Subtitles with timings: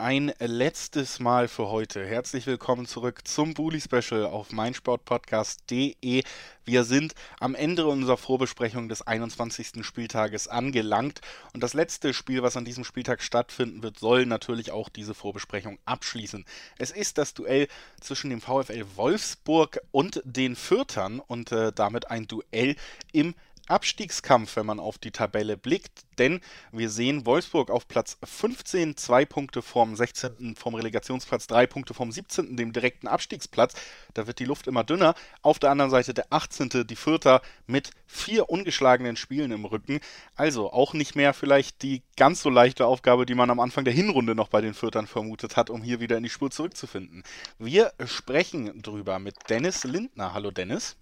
[0.00, 2.06] Ein letztes Mal für heute.
[2.06, 6.22] Herzlich willkommen zurück zum Bully Special auf meinsportpodcast.de.
[6.64, 9.84] Wir sind am Ende unserer Vorbesprechung des 21.
[9.84, 11.20] Spieltages angelangt
[11.52, 15.78] und das letzte Spiel, was an diesem Spieltag stattfinden wird, soll natürlich auch diese Vorbesprechung
[15.84, 16.46] abschließen.
[16.78, 17.68] Es ist das Duell
[18.00, 22.74] zwischen dem VfL Wolfsburg und den Fürtern und äh, damit ein Duell
[23.12, 23.34] im
[23.70, 26.40] Abstiegskampf, wenn man auf die Tabelle blickt, denn
[26.72, 32.10] wir sehen Wolfsburg auf Platz 15, zwei Punkte vom 16., vom Relegationsplatz, drei Punkte vom
[32.10, 33.74] 17., dem direkten Abstiegsplatz.
[34.14, 35.14] Da wird die Luft immer dünner.
[35.42, 40.00] Auf der anderen Seite der 18., die Vierter mit vier ungeschlagenen Spielen im Rücken.
[40.34, 43.94] Also auch nicht mehr vielleicht die ganz so leichte Aufgabe, die man am Anfang der
[43.94, 47.22] Hinrunde noch bei den Viertern vermutet hat, um hier wieder in die Spur zurückzufinden.
[47.58, 50.34] Wir sprechen drüber mit Dennis Lindner.
[50.34, 50.96] Hallo Dennis.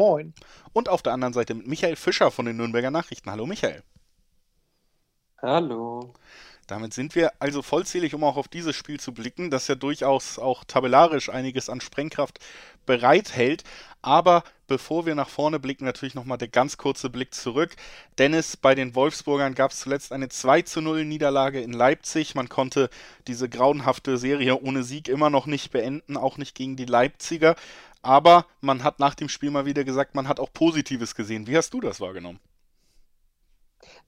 [0.00, 0.32] Moin.
[0.72, 3.30] Und auf der anderen Seite mit Michael Fischer von den Nürnberger Nachrichten.
[3.30, 3.82] Hallo Michael.
[5.42, 6.14] Hallo.
[6.66, 10.38] Damit sind wir also vollzählig, um auch auf dieses Spiel zu blicken, das ja durchaus
[10.38, 12.38] auch tabellarisch einiges an Sprengkraft
[12.86, 13.62] bereithält.
[14.00, 17.76] Aber bevor wir nach vorne blicken, natürlich nochmal der ganz kurze Blick zurück.
[18.18, 22.34] Dennis, bei den Wolfsburgern gab es zuletzt eine 2 zu 0 Niederlage in Leipzig.
[22.34, 22.88] Man konnte
[23.26, 27.54] diese grauenhafte Serie ohne Sieg immer noch nicht beenden, auch nicht gegen die Leipziger.
[28.02, 31.46] Aber man hat nach dem Spiel mal wieder gesagt, man hat auch Positives gesehen.
[31.46, 32.40] Wie hast du das wahrgenommen?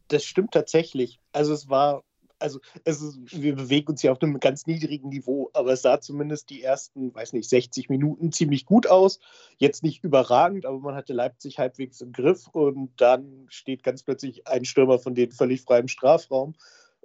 [0.09, 1.21] Das stimmt tatsächlich.
[1.33, 2.03] Also es war,
[2.39, 6.01] also es ist, wir bewegen uns ja auf einem ganz niedrigen Niveau, aber es sah
[6.01, 9.19] zumindest die ersten, weiß nicht, 60 Minuten ziemlich gut aus.
[9.59, 14.47] Jetzt nicht überragend, aber man hatte Leipzig halbwegs im Griff und dann steht ganz plötzlich
[14.47, 16.55] ein Stürmer von denen völlig frei im Strafraum.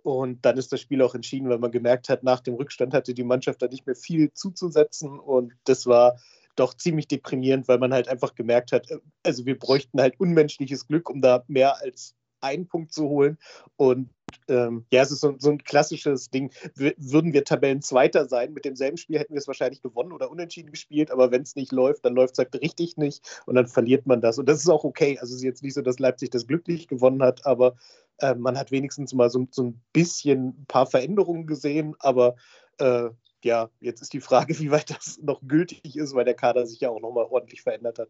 [0.03, 3.13] Und dann ist das Spiel auch entschieden, weil man gemerkt hat, nach dem Rückstand hatte
[3.13, 5.19] die Mannschaft da nicht mehr viel zuzusetzen.
[5.19, 6.17] Und das war
[6.58, 10.88] doch ziemlich deprimierend, weil man halt einfach gemerkt hat, äh, also wir bräuchten halt unmenschliches
[10.88, 13.38] Glück, um da mehr als einen Punkt zu holen.
[13.77, 14.09] Und
[14.49, 16.52] ähm, ja, es ist so, so, ein klassisches Ding.
[16.76, 21.11] Würden wir Tabellenzweiter sein, mit demselben Spiel hätten wir es wahrscheinlich gewonnen oder unentschieden gespielt,
[21.11, 24.21] aber wenn es nicht läuft, dann läuft es halt richtig nicht und dann verliert man
[24.21, 24.37] das.
[24.37, 25.17] Und das ist auch okay.
[25.20, 27.76] Also es ist jetzt nicht so, dass Leipzig das glücklich gewonnen hat, aber
[28.20, 32.36] äh, man hat wenigstens mal so, so, ein bisschen ein paar Veränderungen gesehen, aber
[32.80, 33.10] äh,
[33.43, 36.80] ja, jetzt ist die Frage, wie weit das noch gültig ist, weil der Kader sich
[36.80, 38.10] ja auch nochmal ordentlich verändert hat.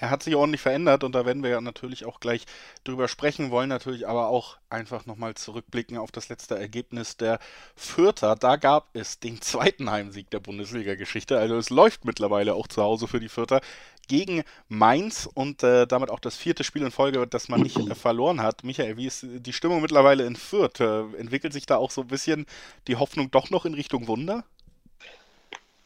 [0.00, 2.44] Er hat sich ordentlich verändert und da werden wir ja natürlich auch gleich
[2.84, 7.40] drüber sprechen, wollen natürlich aber auch einfach nochmal zurückblicken auf das letzte Ergebnis der
[7.74, 8.36] Fürther.
[8.36, 11.36] Da gab es den zweiten Heimsieg der Bundesliga-Geschichte.
[11.36, 13.60] Also es läuft mittlerweile auch zu Hause für die Fürther
[14.08, 17.94] gegen Mainz und äh, damit auch das vierte Spiel in Folge, das man nicht äh,
[17.94, 18.64] verloren hat.
[18.64, 20.80] Michael, wie ist die Stimmung mittlerweile in Fürth?
[20.80, 22.46] Äh, entwickelt sich da auch so ein bisschen
[22.88, 24.44] die Hoffnung doch noch in Richtung Wunder?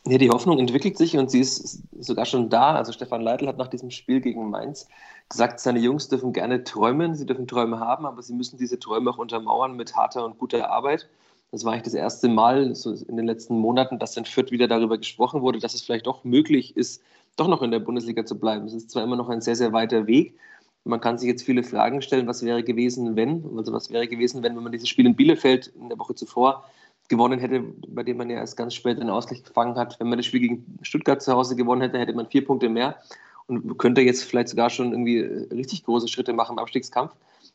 [0.05, 2.75] Ja, die Hoffnung entwickelt sich und sie ist sogar schon da.
[2.75, 4.89] Also Stefan Leitl hat nach diesem Spiel gegen Mainz
[5.28, 9.10] gesagt, seine Jungs dürfen gerne träumen, sie dürfen Träume haben, aber sie müssen diese Träume
[9.10, 11.09] auch untermauern mit harter und guter Arbeit.
[11.53, 14.69] Das war eigentlich das erste Mal so in den letzten Monaten, dass in Fürth wieder
[14.69, 17.03] darüber gesprochen wurde, dass es vielleicht doch möglich ist,
[17.37, 18.67] doch noch in der Bundesliga zu bleiben.
[18.67, 20.35] Es ist zwar immer noch ein sehr, sehr weiter Weg.
[20.85, 23.45] Man kann sich jetzt viele Fragen stellen, was wäre gewesen, wenn?
[23.57, 26.65] Also was wäre gewesen, wenn, wenn man dieses Spiel in Bielefeld in der Woche zuvor
[27.09, 30.01] gewonnen hätte, bei dem man ja erst ganz spät den Ausgleich gefangen hat.
[30.01, 32.97] Wenn man das Spiel gegen Stuttgart zu Hause gewonnen hätte, hätte man vier Punkte mehr
[33.47, 35.21] und könnte jetzt vielleicht sogar schon irgendwie
[35.55, 37.13] richtig große Schritte machen im Abstiegskampf.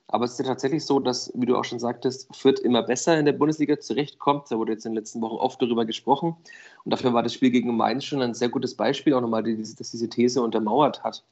[0.09, 3.19] Aber es ist ja tatsächlich so, dass, wie du auch schon sagtest, Fürth immer besser
[3.19, 4.49] in der Bundesliga zurechtkommt.
[4.49, 6.37] Da wurde jetzt in den letzten Wochen oft darüber gesprochen.
[6.85, 9.91] Und dafür war das Spiel gegen Mainz schon ein sehr gutes Beispiel, auch nochmal, dass
[9.91, 11.23] diese These untermauert hat.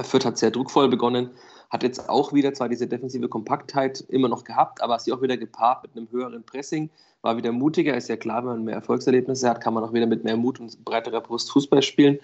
[0.00, 1.30] Fürth hat sehr druckvoll begonnen,
[1.70, 5.36] hat jetzt auch wieder zwar diese defensive Kompaktheit immer noch gehabt, aber sie auch wieder
[5.36, 6.88] gepaart mit einem höheren Pressing,
[7.20, 7.94] war wieder mutiger.
[7.94, 10.60] Ist ja klar, wenn man mehr Erfolgserlebnisse hat, kann man auch wieder mit mehr Mut
[10.60, 12.18] und breiterer Brust Fußball spielen.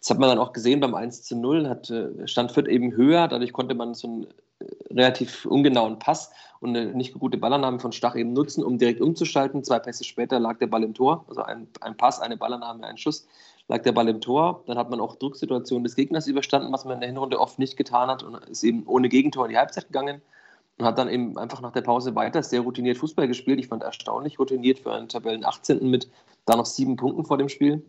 [0.00, 2.92] Das hat man dann auch gesehen beim 1 zu 0, hat, äh, stand Fürth eben
[2.92, 4.26] höher, dadurch konnte man so äh,
[4.90, 9.64] relativ ungenauen Pass und eine nicht gute Ballannahme von Stach eben nutzen, um direkt umzuschalten.
[9.64, 12.98] Zwei Pässe später lag der Ball im Tor, also ein, ein Pass, eine Ballannahme, ein
[12.98, 13.26] Schuss,
[13.68, 14.62] lag der Ball im Tor.
[14.66, 17.76] Dann hat man auch Drucksituationen des Gegners überstanden, was man in der Hinrunde oft nicht
[17.76, 20.20] getan hat und ist eben ohne Gegentor in die Halbzeit gegangen
[20.78, 23.58] und hat dann eben einfach nach der Pause weiter sehr routiniert Fußball gespielt.
[23.58, 25.88] Ich fand erstaunlich routiniert für einen Tabellen 18.
[25.88, 26.10] mit
[26.44, 27.84] da noch sieben Punkten vor dem Spiel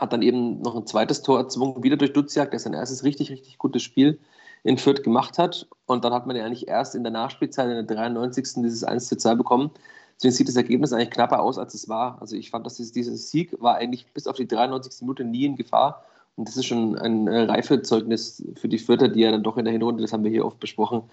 [0.00, 3.30] hat dann eben noch ein zweites Tor erzwungen, wieder durch Duziak, der sein erstes richtig,
[3.30, 4.18] richtig gutes Spiel
[4.66, 5.68] in Fürth gemacht hat.
[5.86, 8.62] Und dann hat man ja eigentlich erst in der Nachspielzeit, in der 93.
[8.62, 9.70] dieses 1 zu 2 bekommen.
[10.16, 12.20] Deswegen sieht das Ergebnis eigentlich knapper aus, als es war.
[12.20, 15.02] Also ich fand, dass dieses Sieg war eigentlich bis auf die 93.
[15.02, 16.04] Minute nie in Gefahr.
[16.34, 19.72] Und das ist schon ein Reifezeugnis für die Fürther, die ja dann doch in der
[19.72, 21.04] Hinrunde, das haben wir hier oft besprochen,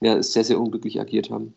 [0.00, 1.54] ja, sehr, sehr unglücklich agiert haben.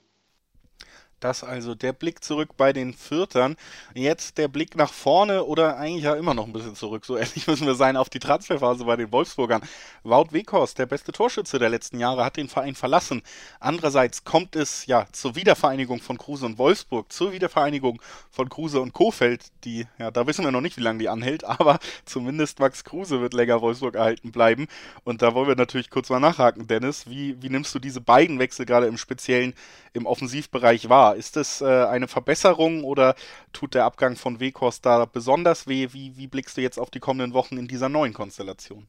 [1.19, 3.57] Das also der Blick zurück bei den Viertern.
[3.93, 7.05] Jetzt der Blick nach vorne oder eigentlich ja immer noch ein bisschen zurück.
[7.05, 9.61] So ehrlich müssen wir sein auf die Transferphase bei den Wolfsburgern.
[10.03, 13.21] Wout Weghorst, der beste Torschütze der letzten Jahre, hat den Verein verlassen.
[13.59, 18.01] Andererseits kommt es ja zur Wiedervereinigung von Kruse und Wolfsburg, zur Wiedervereinigung
[18.31, 21.43] von Kruse und Kofeld, die, ja, da wissen wir noch nicht, wie lange die anhält,
[21.43, 24.67] aber zumindest Max Kruse wird länger Wolfsburg erhalten bleiben.
[25.03, 27.09] Und da wollen wir natürlich kurz mal nachhaken, Dennis.
[27.09, 29.53] Wie, wie nimmst du diese beiden Wechsel gerade im Speziellen
[29.93, 31.08] im Offensivbereich wahr?
[31.11, 33.15] Ist es äh, eine Verbesserung oder
[33.53, 35.89] tut der Abgang von Weghorst da besonders weh?
[35.91, 38.87] Wie, wie blickst du jetzt auf die kommenden Wochen in dieser neuen Konstellation?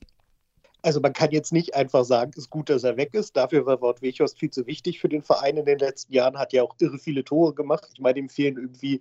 [0.82, 3.36] Also man kann jetzt nicht einfach sagen, es ist gut, dass er weg ist.
[3.36, 6.52] Dafür war Wort Weghorst viel zu wichtig für den Verein in den letzten Jahren, hat
[6.52, 7.88] ja auch irre viele Tore gemacht.
[7.92, 9.00] Ich meine, ihm fehlen irgendwie,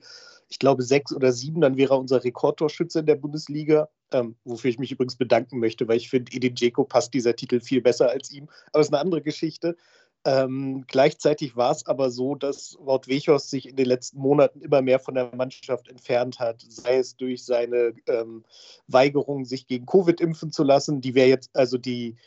[0.49, 3.89] ich glaube, sechs oder sieben, dann wäre er unser Rekordtorschütze in der Bundesliga.
[4.11, 7.61] Ähm, wofür ich mich übrigens bedanken möchte, weil ich finde, Edin Dzeko passt dieser Titel
[7.61, 8.49] viel besser als ihm.
[8.73, 9.77] Aber es ist eine andere Geschichte.
[10.25, 14.81] Ähm, gleichzeitig war es aber so, dass Wout Weghorst sich in den letzten Monaten immer
[14.81, 18.43] mehr von der Mannschaft entfernt hat, sei es durch seine ähm,
[18.87, 20.99] Weigerung, sich gegen Covid impfen zu lassen.
[20.99, 22.17] Die wäre jetzt, also die,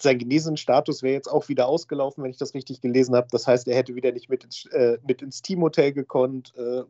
[0.00, 3.28] sein Genesenstatus wäre jetzt auch wieder ausgelaufen, wenn ich das richtig gelesen habe.
[3.30, 6.82] Das heißt, er hätte wieder nicht mit ins, äh, mit ins Teamhotel gekonnt, äh,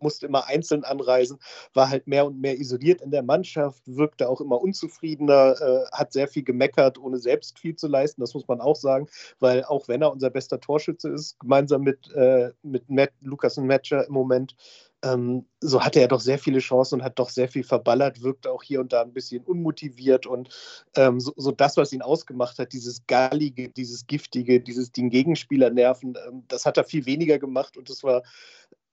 [0.00, 1.38] musste immer einzeln anreisen,
[1.74, 6.12] war halt mehr und mehr isoliert in der Mannschaft, wirkte auch immer unzufriedener, äh, hat
[6.12, 9.08] sehr viel gemeckert, ohne selbst viel zu leisten, das muss man auch sagen,
[9.40, 13.66] weil auch wenn er unser bester Torschütze ist, gemeinsam mit, äh, mit Matt, Lukas und
[13.66, 14.54] Matcher im Moment,
[15.02, 18.50] ähm, so hatte er doch sehr viele Chancen und hat doch sehr viel verballert, wirkte
[18.50, 20.48] auch hier und da ein bisschen unmotiviert und
[20.96, 25.70] ähm, so, so, das, was ihn ausgemacht hat, dieses Gallige, dieses Giftige, dieses den Gegenspieler
[25.70, 28.22] nerven, ähm, das hat er viel weniger gemacht und das war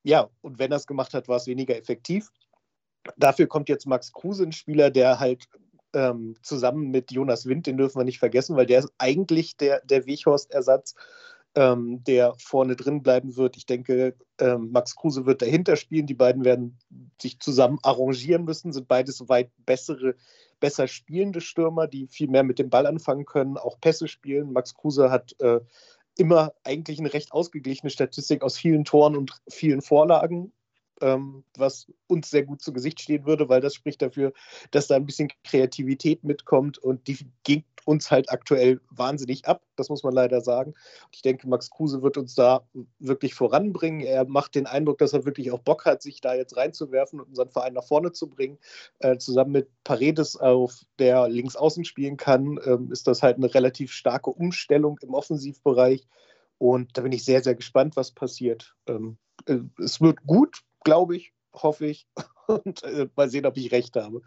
[0.03, 2.29] ja, und wenn er es gemacht hat, war es weniger effektiv.
[3.17, 5.47] Dafür kommt jetzt Max Kruse, ein Spieler, der halt
[5.93, 9.81] ähm, zusammen mit Jonas Wind, den dürfen wir nicht vergessen, weil der ist eigentlich der,
[9.85, 10.95] der Weghorst-Ersatz,
[11.55, 13.57] ähm, der vorne drin bleiben wird.
[13.57, 16.07] Ich denke, ähm, Max Kruse wird dahinter spielen.
[16.07, 16.79] Die beiden werden
[17.21, 20.15] sich zusammen arrangieren müssen, sind beides weit bessere,
[20.59, 24.51] besser spielende Stürmer, die viel mehr mit dem Ball anfangen können, auch Pässe spielen.
[24.51, 25.59] Max Kruse hat äh,
[26.17, 30.53] immer eigentlich eine recht ausgeglichene Statistik aus vielen Toren und vielen Vorlagen,
[31.03, 34.33] ähm, was uns sehr gut zu Gesicht stehen würde, weil das spricht dafür,
[34.71, 39.89] dass da ein bisschen Kreativität mitkommt und die geht uns halt aktuell wahnsinnig ab, das
[39.89, 40.73] muss man leider sagen.
[41.11, 42.65] Ich denke, Max Kruse wird uns da
[42.99, 43.99] wirklich voranbringen.
[43.99, 47.27] Er macht den Eindruck, dass er wirklich auch Bock hat, sich da jetzt reinzuwerfen und
[47.27, 48.57] unseren Verein nach vorne zu bringen.
[48.99, 53.53] Äh, zusammen mit Paredes, auf der links außen spielen kann, ähm, ist das halt eine
[53.53, 56.07] relativ starke Umstellung im Offensivbereich.
[56.57, 58.75] Und da bin ich sehr, sehr gespannt, was passiert.
[58.87, 62.07] Ähm, äh, es wird gut, glaube ich, hoffe ich.
[62.47, 64.21] Und äh, mal sehen, ob ich recht habe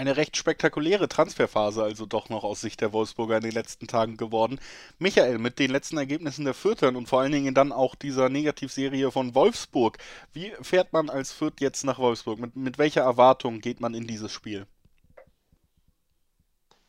[0.00, 4.16] eine recht spektakuläre Transferphase also doch noch aus Sicht der Wolfsburger in den letzten Tagen
[4.16, 4.58] geworden.
[4.98, 9.10] Michael, mit den letzten Ergebnissen der Fürthern und vor allen Dingen dann auch dieser Negativserie
[9.10, 9.98] von Wolfsburg,
[10.32, 12.38] wie fährt man als Fürth jetzt nach Wolfsburg?
[12.38, 14.66] Mit, mit welcher Erwartung geht man in dieses Spiel?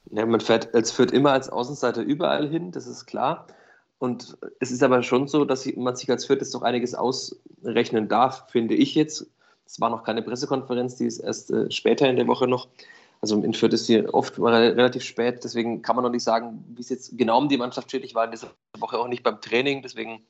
[0.06, 3.48] Ja, man fährt als Fürth immer als Außenseiter überall hin, das ist klar.
[4.01, 8.50] Und es ist aber schon so, dass man sich als jetzt doch einiges ausrechnen darf,
[8.50, 9.27] finde ich jetzt.
[9.68, 12.68] Es war noch keine Pressekonferenz, die ist erst äh, später in der Woche noch.
[13.21, 16.81] Also in Fürth ist hier oft relativ spät, deswegen kann man noch nicht sagen, wie
[16.81, 18.03] es jetzt genau um die Mannschaft steht.
[18.03, 18.50] Ich war in dieser
[18.80, 20.25] Woche auch nicht beim Training, deswegen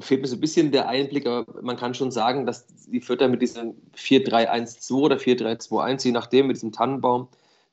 [0.00, 3.28] fehlt mir so ein bisschen der Einblick, aber man kann schon sagen, dass die Fürther
[3.28, 7.28] mit diesem 4-3-1-2 oder 4-3-2-1, je nachdem, mit diesem Tannenbaum,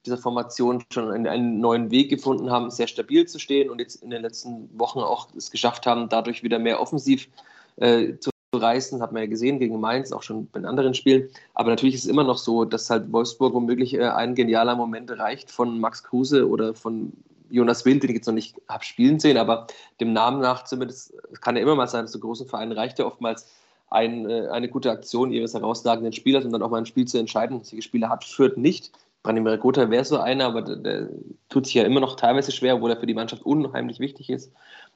[0.07, 4.01] dieser Formation schon einen, einen, neuen Weg gefunden haben, sehr stabil zu stehen und jetzt
[4.01, 7.27] in den letzten Wochen auch es geschafft haben, dadurch wieder mehr offensiv
[7.75, 11.29] äh, zu reißen, hat man ja gesehen gegen Mainz, auch schon bei anderen Spielen.
[11.53, 15.11] Aber natürlich ist es immer noch so, dass halt Wolfsburg womöglich äh, ein genialer Moment
[15.11, 17.13] reicht von Max Kruse oder von
[17.49, 19.67] Jonas Wind, den ich jetzt noch nicht habe spielen sehen, aber
[19.99, 23.05] dem Namen nach zumindest kann ja immer mal sein, dass so großen Vereinen reicht ja
[23.05, 23.47] oftmals
[23.89, 27.17] ein, äh, eine gute Aktion ihres herausragenden Spielers, um dann auch mal ein Spiel zu
[27.17, 27.63] entscheiden.
[27.63, 28.91] Solche Spieler hat Fürth nicht.
[29.27, 31.09] Branimir Gotha wäre so einer, aber der, der,
[31.49, 34.53] tut sich ja immer noch teilweise schwer, obwohl er für die Mannschaft unheimlich wichtig ist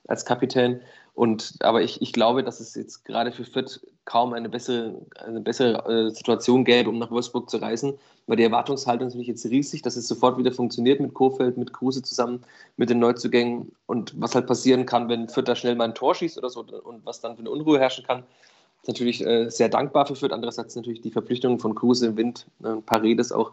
[0.07, 0.79] als Kapitän.
[1.15, 5.41] Und, aber ich, ich glaube, dass es jetzt gerade für Fürth kaum eine bessere, eine
[5.41, 7.95] bessere äh, Situation gäbe, um nach Wolfsburg zu reisen,
[8.27, 11.73] weil die Erwartungshaltung ist natürlich jetzt riesig, dass es sofort wieder funktioniert mit Kofeld, mit
[11.73, 12.41] Kruse zusammen,
[12.77, 16.15] mit den Neuzugängen und was halt passieren kann, wenn Fürth da schnell mal ein Tor
[16.15, 18.23] schießt oder so und was dann für eine Unruhe herrschen kann.
[18.81, 20.31] Ist natürlich äh, sehr dankbar für Fürth.
[20.31, 23.51] Andererseits natürlich die Verpflichtungen von Kruse, Wind, äh, Paredes auch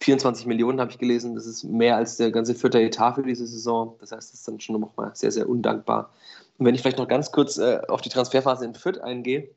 [0.00, 1.34] 24 Millionen habe ich gelesen.
[1.34, 3.96] Das ist mehr als der ganze vierte Etat für diese Saison.
[4.00, 6.12] Das heißt, das ist dann schon nochmal sehr, sehr undankbar.
[6.58, 9.48] Und wenn ich vielleicht noch ganz kurz äh, auf die Transferphase in Fürth eingehe,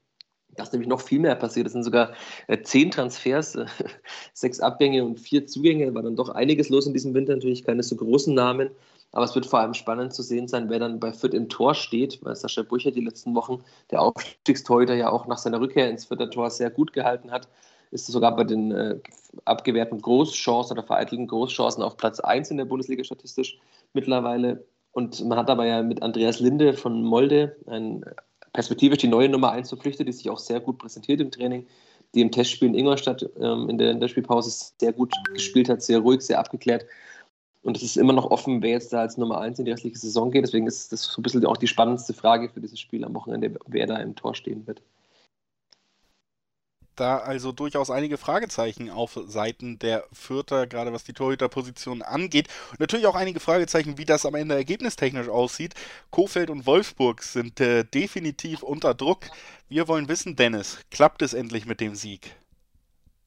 [0.56, 1.68] Da ist nämlich noch viel mehr passiert.
[1.68, 2.14] Es sind sogar
[2.48, 3.66] äh, zehn Transfers, äh,
[4.34, 5.94] sechs Abgänge und vier Zugänge.
[5.94, 7.36] War dann doch einiges los in diesem Winter.
[7.36, 8.72] Natürlich keine so großen Namen.
[9.12, 11.74] Aber es wird vor allem spannend zu sehen sein, wer dann bei Fürth im Tor
[11.74, 16.06] steht, weil Sascha Brücher die letzten Wochen, der Aufstiegstorhüter, ja auch nach seiner Rückkehr ins
[16.06, 17.48] Fürther Tor sehr gut gehalten hat.
[17.92, 19.00] Ist sogar bei den äh,
[19.46, 23.58] abgewehrten Großchancen oder vereitelten Großchancen auf Platz 1 in der Bundesliga statistisch
[23.94, 24.66] mittlerweile.
[24.92, 28.06] Und man hat aber ja mit Andreas Linde von Molde einen
[28.54, 31.68] perspektivisch die neue Nummer 1 verpflichtet, die sich auch sehr gut präsentiert im Training,
[32.16, 35.82] die im Testspiel in Ingolstadt ähm, in, der, in der Spielpause sehr gut gespielt hat,
[35.82, 36.86] sehr ruhig, sehr abgeklärt.
[37.62, 39.98] Und es ist immer noch offen, wer jetzt da als Nummer 1 in die restliche
[39.98, 40.44] Saison geht.
[40.44, 43.60] Deswegen ist das so ein bisschen auch die spannendste Frage für dieses Spiel am Wochenende,
[43.68, 44.82] wer da im Tor stehen wird
[47.00, 52.48] da also durchaus einige Fragezeichen auf Seiten der Fürther, gerade was die Torhüterposition angeht.
[52.78, 55.74] Natürlich auch einige Fragezeichen, wie das am Ende ergebnistechnisch aussieht.
[56.12, 59.26] Kofeld und Wolfsburg sind äh, definitiv unter Druck.
[59.68, 62.36] Wir wollen wissen, Dennis, klappt es endlich mit dem Sieg?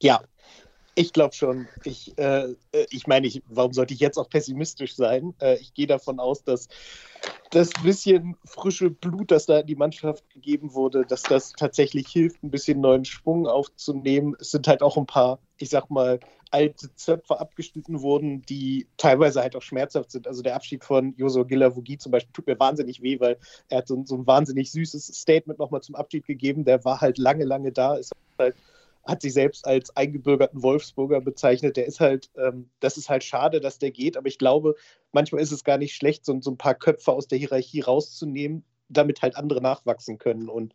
[0.01, 0.21] Ja,
[0.95, 1.67] ich glaube schon.
[1.83, 5.33] Ich, äh, äh, ich meine, ich, warum sollte ich jetzt auch pessimistisch sein?
[5.41, 6.67] Äh, ich gehe davon aus, dass
[7.51, 12.43] das bisschen frische Blut, das da in die Mannschaft gegeben wurde, dass das tatsächlich hilft,
[12.43, 14.35] ein bisschen neuen Schwung aufzunehmen.
[14.39, 16.19] Es sind halt auch ein paar, ich sag mal,
[16.51, 20.27] alte Zöpfe abgeschnitten wurden, die teilweise halt auch schmerzhaft sind.
[20.27, 23.37] Also der Abschied von Joso Gilavogi zum Beispiel tut mir wahnsinnig weh, weil
[23.69, 26.65] er hat so, so ein wahnsinnig süßes Statement nochmal zum Abschied gegeben.
[26.65, 28.55] Der war halt lange, lange da, ist halt
[29.05, 31.77] hat sich selbst als eingebürgerten Wolfsburger bezeichnet.
[31.77, 34.75] Der ist halt, ähm, das ist halt schade, dass der geht, aber ich glaube,
[35.11, 38.63] manchmal ist es gar nicht schlecht, so, so ein paar Köpfe aus der Hierarchie rauszunehmen,
[38.89, 40.49] damit halt andere nachwachsen können.
[40.49, 40.73] Und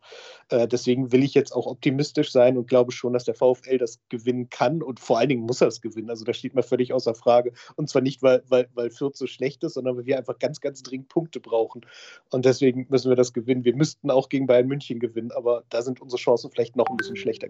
[0.49, 3.99] äh, deswegen will ich jetzt auch optimistisch sein und glaube schon, dass der VfL das
[4.09, 6.09] gewinnen kann und vor allen Dingen muss er es gewinnen.
[6.09, 7.53] Also das steht mir völlig außer Frage.
[7.75, 10.61] Und zwar nicht, weil, weil, weil Fürth so schlecht ist, sondern weil wir einfach ganz,
[10.61, 11.85] ganz dringend Punkte brauchen.
[12.31, 13.63] Und deswegen müssen wir das gewinnen.
[13.63, 16.97] Wir müssten auch gegen Bayern München gewinnen, aber da sind unsere Chancen vielleicht noch ein
[16.97, 17.49] bisschen schlechter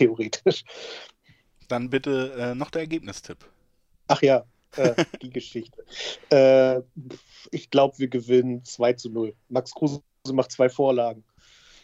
[0.00, 0.64] theoretisch.
[1.68, 3.38] Dann bitte äh, noch der Ergebnistipp.
[4.08, 4.44] Ach ja,
[4.76, 5.84] äh, die Geschichte.
[6.30, 6.80] Äh,
[7.50, 9.34] ich glaube, wir gewinnen 2 zu 0.
[9.48, 10.02] Max Kruse
[10.32, 11.24] macht zwei Vorlagen.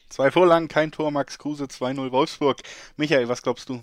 [0.09, 2.63] Zwei Vorlagen, kein Tor, Max Kruse 2-0 Wolfsburg.
[2.97, 3.83] Michael, was glaubst du?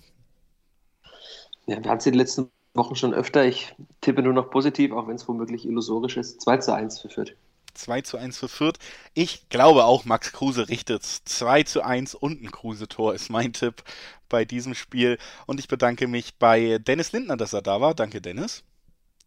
[1.66, 3.46] Ja, wir hatten es in den letzten Wochen schon öfter.
[3.46, 6.42] Ich tippe nur noch positiv, auch wenn es womöglich illusorisch ist.
[6.42, 7.36] 2 zu 1 für Fürth.
[7.74, 8.78] 2 zu 1 für Fürth.
[9.14, 13.84] Ich glaube auch, Max Kruse richtet 2 zu 1 und ein Kruse-Tor ist mein Tipp
[14.30, 15.18] bei diesem Spiel.
[15.46, 17.94] Und ich bedanke mich bei Dennis Lindner, dass er da war.
[17.94, 18.64] Danke, Dennis.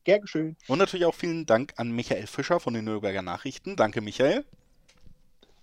[0.05, 0.57] Gern geschehen.
[0.69, 3.77] Und natürlich auch vielen Dank an Michael Fischer von den Nürnberger Nachrichten.
[3.77, 4.45] Danke, Michael.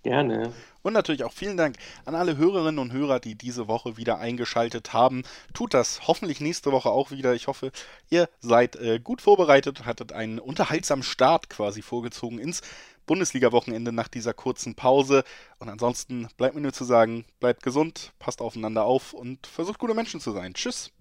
[0.04, 0.52] Gerne.
[0.82, 4.92] Und natürlich auch vielen Dank an alle Hörerinnen und Hörer, die diese Woche wieder eingeschaltet
[4.92, 5.22] haben.
[5.54, 7.34] Tut das hoffentlich nächste Woche auch wieder.
[7.34, 7.72] Ich hoffe,
[8.10, 12.60] ihr seid äh, gut vorbereitet und hattet einen unterhaltsamen Start quasi vorgezogen ins
[13.06, 15.24] Bundesliga-Wochenende nach dieser kurzen Pause.
[15.58, 19.94] Und ansonsten bleibt mir nur zu sagen, bleibt gesund, passt aufeinander auf und versucht gute
[19.94, 20.52] Menschen zu sein.
[20.52, 20.92] Tschüss.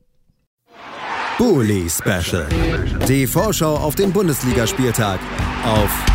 [1.37, 2.47] Bully Special.
[3.05, 5.19] Die Vorschau auf den Bundesligaspieltag
[5.65, 6.12] auf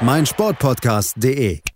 [0.00, 1.69] meinsportpodcast.de